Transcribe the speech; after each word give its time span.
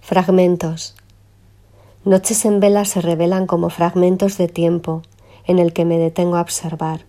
Fragmentos. 0.00 0.96
Noches 2.04 2.44
en 2.44 2.58
vela 2.58 2.84
se 2.84 3.00
revelan 3.00 3.46
como 3.46 3.70
fragmentos 3.70 4.38
de 4.38 4.48
tiempo 4.48 5.02
en 5.46 5.58
el 5.58 5.72
que 5.72 5.84
me 5.84 5.98
detengo 5.98 6.36
a 6.36 6.40
observar. 6.40 7.02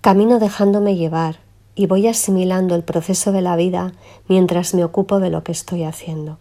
Camino 0.00 0.38
dejándome 0.38 0.96
llevar 0.96 1.36
y 1.76 1.86
voy 1.86 2.08
asimilando 2.08 2.74
el 2.74 2.82
proceso 2.82 3.30
de 3.30 3.42
la 3.42 3.56
vida 3.56 3.92
mientras 4.26 4.74
me 4.74 4.84
ocupo 4.84 5.20
de 5.20 5.30
lo 5.30 5.44
que 5.44 5.52
estoy 5.52 5.84
haciendo. 5.84 6.38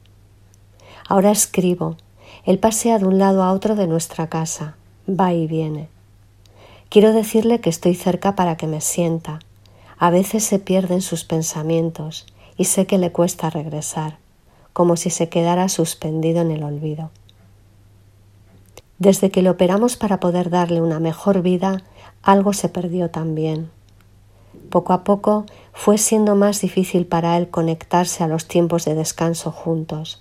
Ahora 1.07 1.31
escribo. 1.31 1.97
Él 2.45 2.59
pasea 2.59 2.97
de 2.97 3.05
un 3.05 3.19
lado 3.19 3.43
a 3.43 3.51
otro 3.51 3.75
de 3.75 3.85
nuestra 3.85 4.27
casa, 4.27 4.75
va 5.07 5.33
y 5.33 5.47
viene. 5.47 5.89
Quiero 6.89 7.13
decirle 7.13 7.59
que 7.59 7.69
estoy 7.69 7.93
cerca 7.93 8.35
para 8.35 8.57
que 8.57 8.67
me 8.67 8.81
sienta. 8.81 9.39
A 9.99 10.09
veces 10.09 10.43
se 10.43 10.59
pierden 10.59 11.01
sus 11.01 11.23
pensamientos 11.23 12.25
y 12.57 12.65
sé 12.65 12.87
que 12.87 12.97
le 12.97 13.11
cuesta 13.11 13.49
regresar, 13.49 14.17
como 14.73 14.97
si 14.97 15.09
se 15.09 15.29
quedara 15.29 15.69
suspendido 15.69 16.41
en 16.41 16.51
el 16.51 16.63
olvido. 16.63 17.11
Desde 18.99 19.31
que 19.31 19.41
le 19.41 19.49
operamos 19.49 19.95
para 19.95 20.19
poder 20.19 20.49
darle 20.49 20.81
una 20.81 20.99
mejor 20.99 21.41
vida, 21.41 21.83
algo 22.21 22.53
se 22.53 22.69
perdió 22.69 23.09
también. 23.09 23.69
Poco 24.69 24.93
a 24.93 25.03
poco 25.03 25.45
fue 25.73 25.97
siendo 25.97 26.35
más 26.35 26.61
difícil 26.61 27.05
para 27.05 27.37
él 27.37 27.49
conectarse 27.49 28.23
a 28.23 28.27
los 28.27 28.47
tiempos 28.47 28.85
de 28.85 28.95
descanso 28.95 29.51
juntos, 29.51 30.19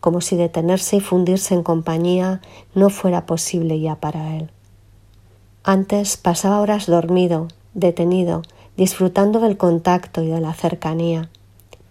como 0.00 0.20
si 0.20 0.36
detenerse 0.36 0.96
y 0.96 1.00
fundirse 1.00 1.54
en 1.54 1.62
compañía 1.62 2.40
no 2.74 2.90
fuera 2.90 3.24
posible 3.24 3.80
ya 3.80 3.96
para 3.96 4.36
él. 4.36 4.50
Antes 5.64 6.16
pasaba 6.16 6.60
horas 6.60 6.86
dormido, 6.86 7.48
detenido, 7.74 8.42
disfrutando 8.76 9.40
del 9.40 9.56
contacto 9.56 10.22
y 10.22 10.28
de 10.28 10.40
la 10.40 10.54
cercanía, 10.54 11.30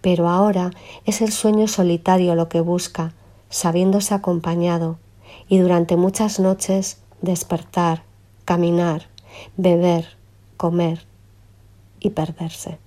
pero 0.00 0.28
ahora 0.28 0.70
es 1.04 1.20
el 1.20 1.32
sueño 1.32 1.68
solitario 1.68 2.34
lo 2.34 2.48
que 2.48 2.60
busca, 2.60 3.12
sabiéndose 3.50 4.14
acompañado, 4.14 4.98
y 5.48 5.58
durante 5.58 5.96
muchas 5.96 6.40
noches 6.40 6.98
despertar, 7.20 8.02
caminar, 8.44 9.08
beber, 9.56 10.16
comer 10.56 11.06
y 12.00 12.10
perderse. 12.10 12.78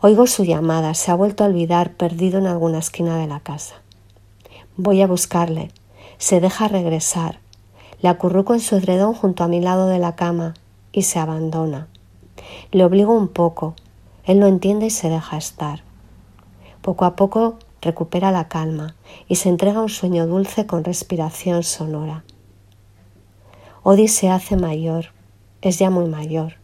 Oigo 0.00 0.26
su 0.26 0.44
llamada, 0.44 0.94
se 0.94 1.10
ha 1.10 1.14
vuelto 1.14 1.42
a 1.42 1.46
olvidar, 1.46 1.94
perdido 1.94 2.38
en 2.38 2.46
alguna 2.46 2.78
esquina 2.78 3.18
de 3.18 3.26
la 3.26 3.40
casa. 3.40 3.76
Voy 4.76 5.00
a 5.00 5.06
buscarle, 5.06 5.70
se 6.18 6.40
deja 6.40 6.68
regresar, 6.68 7.40
le 8.02 8.08
acurruco 8.08 8.54
en 8.54 8.60
su 8.60 8.76
edredón 8.76 9.14
junto 9.14 9.42
a 9.42 9.48
mi 9.48 9.60
lado 9.60 9.88
de 9.88 9.98
la 9.98 10.14
cama 10.14 10.54
y 10.92 11.02
se 11.02 11.18
abandona. 11.18 11.88
Le 12.70 12.84
obligo 12.84 13.14
un 13.14 13.28
poco, 13.28 13.74
él 14.26 14.40
lo 14.40 14.46
entiende 14.46 14.86
y 14.86 14.90
se 14.90 15.08
deja 15.08 15.36
estar. 15.36 15.82
Poco 16.82 17.04
a 17.04 17.16
poco 17.16 17.58
recupera 17.80 18.32
la 18.32 18.48
calma 18.48 18.96
y 19.28 19.36
se 19.36 19.48
entrega 19.48 19.78
a 19.78 19.82
un 19.82 19.88
sueño 19.88 20.26
dulce 20.26 20.66
con 20.66 20.84
respiración 20.84 21.62
sonora. 21.62 22.24
Odi 23.82 24.08
se 24.08 24.28
hace 24.28 24.56
mayor, 24.56 25.06
es 25.62 25.78
ya 25.78 25.90
muy 25.90 26.06
mayor. 26.06 26.54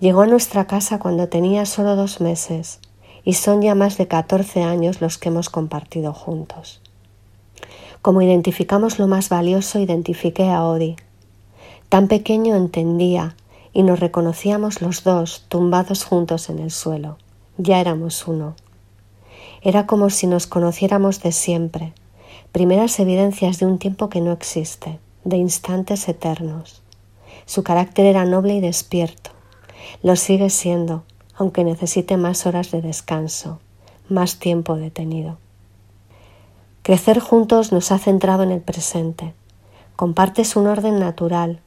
Llegó 0.00 0.22
a 0.22 0.26
nuestra 0.26 0.66
casa 0.66 0.98
cuando 0.98 1.28
tenía 1.28 1.66
solo 1.66 1.94
dos 1.94 2.20
meses 2.20 2.80
y 3.24 3.34
son 3.34 3.62
ya 3.62 3.74
más 3.74 3.96
de 3.96 4.08
catorce 4.08 4.62
años 4.62 5.00
los 5.00 5.18
que 5.18 5.28
hemos 5.28 5.50
compartido 5.50 6.12
juntos. 6.12 6.80
Como 8.02 8.22
identificamos 8.22 8.98
lo 8.98 9.06
más 9.06 9.28
valioso, 9.28 9.78
identifiqué 9.78 10.48
a 10.48 10.64
Odi. 10.64 10.96
Tan 11.90 12.08
pequeño 12.08 12.56
entendía 12.56 13.36
y 13.72 13.82
nos 13.82 14.00
reconocíamos 14.00 14.82
los 14.82 15.04
dos 15.04 15.44
tumbados 15.48 16.04
juntos 16.04 16.50
en 16.50 16.58
el 16.58 16.70
suelo. 16.70 17.18
Ya 17.58 17.80
éramos 17.80 18.26
uno. 18.26 18.54
Era 19.62 19.86
como 19.86 20.10
si 20.10 20.26
nos 20.26 20.46
conociéramos 20.46 21.22
de 21.22 21.32
siempre, 21.32 21.92
primeras 22.52 22.98
evidencias 22.98 23.58
de 23.58 23.66
un 23.66 23.78
tiempo 23.78 24.08
que 24.08 24.20
no 24.20 24.32
existe, 24.32 24.98
de 25.24 25.36
instantes 25.36 26.08
eternos. 26.08 26.82
Su 27.46 27.62
carácter 27.62 28.06
era 28.06 28.24
noble 28.24 28.54
y 28.54 28.60
despierto. 28.60 29.30
Lo 30.02 30.16
sigue 30.16 30.50
siendo, 30.50 31.04
aunque 31.34 31.64
necesite 31.64 32.16
más 32.16 32.46
horas 32.46 32.70
de 32.70 32.82
descanso, 32.82 33.60
más 34.08 34.38
tiempo 34.38 34.76
detenido. 34.76 35.38
Crecer 36.82 37.20
juntos 37.20 37.72
nos 37.72 37.92
ha 37.92 37.98
centrado 37.98 38.42
en 38.42 38.50
el 38.50 38.60
presente. 38.60 39.34
Compartes 39.96 40.56
un 40.56 40.66
orden 40.66 40.98
natural, 40.98 41.60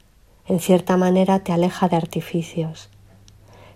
en 0.48 0.60
cierta 0.60 0.98
manera 0.98 1.40
te 1.40 1.54
aleja 1.54 1.88
de 1.88 1.96
artificios. 1.96 2.90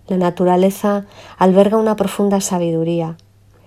La 0.06 0.16
naturaleza 0.16 1.06
alberga 1.38 1.76
una 1.76 1.96
profunda 1.96 2.40
sabiduría, 2.40 3.16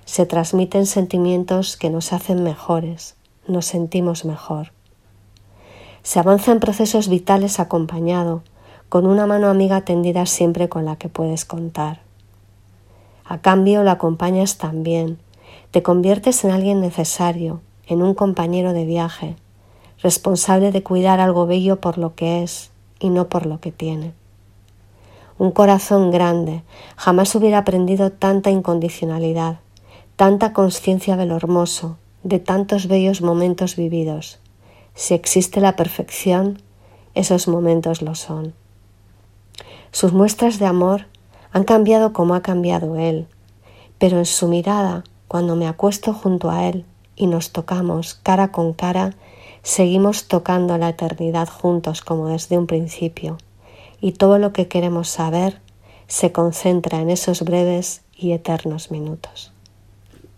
se 0.05 0.25
transmiten 0.25 0.85
sentimientos 0.85 1.77
que 1.77 1.89
nos 1.89 2.13
hacen 2.13 2.43
mejores, 2.43 3.15
nos 3.47 3.65
sentimos 3.65 4.25
mejor. 4.25 4.71
Se 6.03 6.19
avanza 6.19 6.51
en 6.51 6.59
procesos 6.59 7.07
vitales 7.07 7.59
acompañado, 7.59 8.43
con 8.89 9.05
una 9.05 9.25
mano 9.27 9.47
amiga 9.47 9.81
tendida 9.81 10.25
siempre 10.25 10.67
con 10.67 10.85
la 10.85 10.95
que 10.95 11.09
puedes 11.09 11.45
contar. 11.45 12.01
A 13.23 13.37
cambio 13.37 13.83
lo 13.83 13.91
acompañas 13.91 14.57
también, 14.57 15.19
te 15.69 15.83
conviertes 15.83 16.43
en 16.43 16.51
alguien 16.51 16.81
necesario, 16.81 17.61
en 17.87 18.01
un 18.01 18.13
compañero 18.13 18.73
de 18.73 18.85
viaje, 18.85 19.35
responsable 20.01 20.71
de 20.71 20.83
cuidar 20.83 21.19
algo 21.19 21.45
bello 21.45 21.79
por 21.79 21.97
lo 21.97 22.15
que 22.15 22.43
es 22.43 22.70
y 23.01 23.09
no 23.09 23.27
por 23.27 23.45
lo 23.45 23.59
que 23.59 23.71
tiene. 23.71 24.13
Un 25.37 25.51
corazón 25.51 26.11
grande 26.11 26.63
jamás 26.95 27.33
hubiera 27.35 27.57
aprendido 27.57 28.11
tanta 28.11 28.51
incondicionalidad, 28.51 29.59
tanta 30.15 30.53
conciencia 30.53 31.17
de 31.17 31.25
lo 31.25 31.35
hermoso, 31.35 31.97
de 32.23 32.39
tantos 32.39 32.87
bellos 32.87 33.21
momentos 33.21 33.75
vividos. 33.75 34.39
Si 34.93 35.15
existe 35.15 35.59
la 35.59 35.75
perfección, 35.75 36.61
esos 37.15 37.47
momentos 37.47 38.03
lo 38.03 38.13
son. 38.13 38.53
Sus 39.91 40.13
muestras 40.13 40.59
de 40.59 40.67
amor 40.67 41.07
han 41.51 41.63
cambiado 41.63 42.13
como 42.13 42.35
ha 42.35 42.41
cambiado 42.41 42.95
él, 42.97 43.27
pero 43.97 44.19
en 44.19 44.25
su 44.25 44.47
mirada, 44.47 45.03
cuando 45.27 45.55
me 45.55 45.67
acuesto 45.67 46.13
junto 46.13 46.51
a 46.51 46.67
él 46.67 46.85
y 47.15 47.27
nos 47.27 47.51
tocamos 47.51 48.13
cara 48.13 48.51
con 48.51 48.73
cara, 48.73 49.15
seguimos 49.63 50.27
tocando 50.27 50.77
la 50.77 50.89
eternidad 50.89 51.47
juntos 51.47 52.01
como 52.01 52.27
desde 52.27 52.57
un 52.57 52.67
principio, 52.67 53.37
y 53.99 54.13
todo 54.13 54.37
lo 54.37 54.53
que 54.53 54.67
queremos 54.67 55.09
saber 55.09 55.61
se 56.07 56.31
concentra 56.31 56.99
en 56.99 57.09
esos 57.09 57.43
breves 57.43 58.01
y 58.15 58.31
eternos 58.31 58.91
minutos. 58.91 59.50